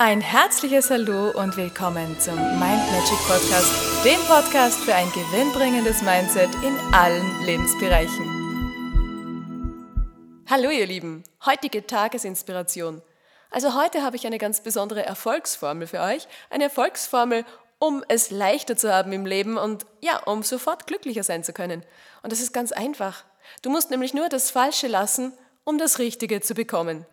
[0.00, 6.50] Ein herzliches Hallo und willkommen zum Mind Magic Podcast, dem Podcast für ein gewinnbringendes Mindset
[6.62, 8.24] in allen Lebensbereichen.
[10.48, 13.02] Hallo ihr Lieben, heutige Tagesinspiration.
[13.50, 17.44] Also heute habe ich eine ganz besondere Erfolgsformel für euch, eine Erfolgsformel,
[17.80, 21.82] um es leichter zu haben im Leben und ja, um sofort glücklicher sein zu können.
[22.22, 23.24] Und das ist ganz einfach.
[23.62, 25.32] Du musst nämlich nur das Falsche lassen,
[25.64, 27.04] um das Richtige zu bekommen.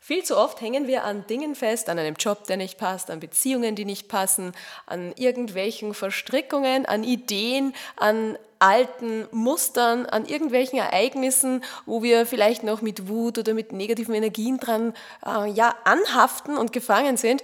[0.00, 3.20] Viel zu oft hängen wir an Dingen fest, an einem Job, der nicht passt, an
[3.20, 4.52] Beziehungen, die nicht passen,
[4.86, 12.82] an irgendwelchen Verstrickungen, an Ideen, an alten Mustern, an irgendwelchen Ereignissen, wo wir vielleicht noch
[12.82, 17.42] mit Wut oder mit negativen Energien dran äh, ja, anhaften und gefangen sind.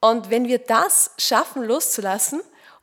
[0.00, 2.40] Und wenn wir das schaffen loszulassen,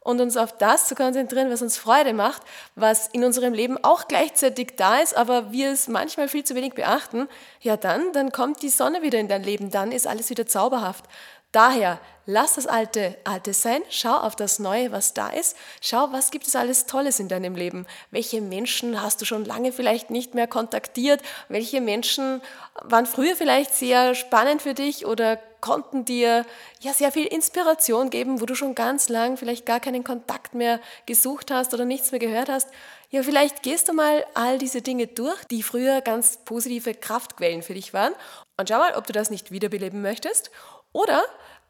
[0.07, 2.41] und uns auf das zu konzentrieren, was uns Freude macht,
[2.75, 6.75] was in unserem Leben auch gleichzeitig da ist, aber wir es manchmal viel zu wenig
[6.75, 7.27] beachten,
[7.59, 11.03] ja dann, dann kommt die Sonne wieder in dein Leben, dann ist alles wieder zauberhaft.
[11.51, 16.29] Daher, lass das Alte Alte sein, schau auf das Neue, was da ist, schau, was
[16.29, 20.35] gibt es alles Tolles in deinem Leben, welche Menschen hast du schon lange vielleicht nicht
[20.35, 22.41] mehr kontaktiert, welche Menschen
[22.81, 26.45] waren früher vielleicht sehr spannend für dich oder konnten dir
[26.81, 30.79] ja sehr viel Inspiration geben, wo du schon ganz lang vielleicht gar keinen Kontakt mehr
[31.05, 32.69] gesucht hast oder nichts mehr gehört hast.
[33.09, 37.73] Ja, vielleicht gehst du mal all diese Dinge durch, die früher ganz positive Kraftquellen für
[37.73, 38.13] dich waren.
[38.59, 40.51] Und schau mal, ob du das nicht wiederbeleben möchtest.
[40.91, 41.23] Oder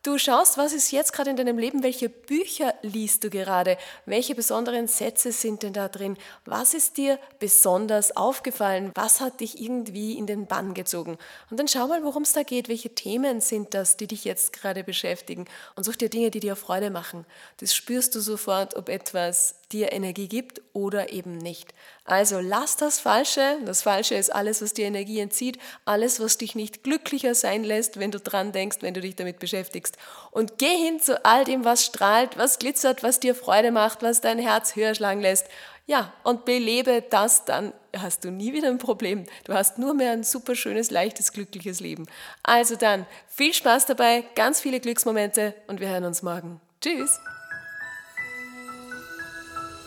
[0.08, 4.36] Du schaust, was ist jetzt gerade in deinem Leben, welche Bücher liest du gerade, welche
[4.36, 10.18] besonderen Sätze sind denn da drin, was ist dir besonders aufgefallen, was hat dich irgendwie
[10.18, 11.18] in den Bann gezogen.
[11.52, 14.54] Und dann schau mal, worum es da geht, welche Themen sind das, die dich jetzt
[14.54, 15.44] gerade beschäftigen
[15.76, 17.26] und such dir Dinge, die dir Freude machen.
[17.58, 21.74] Das spürst du sofort, ob etwas dir Energie gibt oder eben nicht.
[22.06, 23.58] Also lass das Falsche.
[23.66, 28.00] Das Falsche ist alles, was dir Energie entzieht, alles, was dich nicht glücklicher sein lässt,
[28.00, 29.97] wenn du dran denkst, wenn du dich damit beschäftigst.
[30.32, 34.22] Und geh hin zu all dem, was strahlt, was glitzert, was dir Freude macht, was
[34.22, 35.48] dein Herz höher schlagen lässt.
[35.88, 39.26] Ja, und belebe das, dann hast du nie wieder ein Problem.
[39.46, 42.08] Du hast nur mehr ein super schönes, leichtes, glückliches Leben.
[42.44, 46.60] Also dann, viel Spaß dabei, ganz viele Glücksmomente und wir hören uns morgen.
[46.82, 47.20] Tschüss!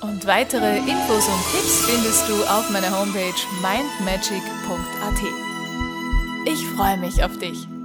[0.01, 5.23] Und weitere Infos und Tipps findest du auf meiner Homepage mindmagic.at.
[6.47, 7.80] Ich freue mich auf dich.